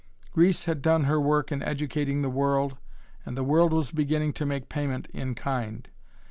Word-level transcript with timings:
Greece 0.31 0.65
had 0.65 0.81
done 0.81 1.03
her 1.03 1.21
work 1.21 1.51
in 1.51 1.61
educating 1.61 2.23
the 2.23 2.29
world 2.31 2.75
and 3.23 3.37
the 3.37 3.43
world 3.43 3.71
was 3.71 3.91
beginning 3.91 4.33
to 4.33 4.47
make 4.47 4.67
payment 4.67 5.07
in 5.11 5.35
kind. 5.35 5.87